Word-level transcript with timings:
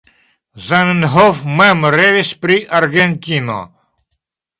Zamenhof 0.67 1.41
mem 1.59 1.83
revis 1.97 2.31
pri 2.45 2.57
Argentino. 2.79 3.59